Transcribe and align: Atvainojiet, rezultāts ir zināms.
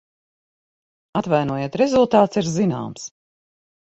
Atvainojiet, 1.19 1.77
rezultāts 1.81 2.39
ir 2.41 2.49
zināms. 2.55 3.05